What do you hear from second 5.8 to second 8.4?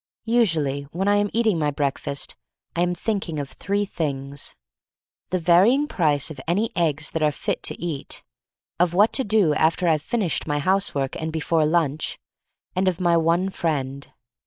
price of any eggs that are fit to eat;